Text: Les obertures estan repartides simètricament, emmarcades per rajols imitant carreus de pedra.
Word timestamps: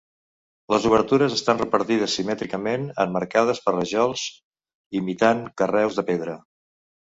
Les 0.73 0.87
obertures 0.91 1.35
estan 1.35 1.59
repartides 1.59 2.15
simètricament, 2.21 2.87
emmarcades 3.05 3.63
per 3.69 3.77
rajols 3.77 4.27
imitant 5.03 5.47
carreus 5.63 6.01
de 6.03 6.11
pedra. 6.13 6.39